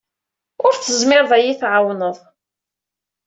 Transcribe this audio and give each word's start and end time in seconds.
Ur 0.65 0.73
tezmireḍ 0.75 1.31
ad 1.33 1.41
iyi-tɛawneḍ. 1.43 2.17